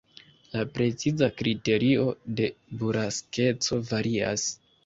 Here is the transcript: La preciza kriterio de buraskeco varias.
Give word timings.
La 0.53 0.63
preciza 0.77 1.29
kriterio 1.41 2.07
de 2.39 2.49
buraskeco 2.81 3.83
varias. 3.93 4.49